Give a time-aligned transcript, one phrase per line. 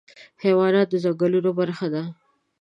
[0.43, 2.03] حیوانات د ځنګلونو برخه دي.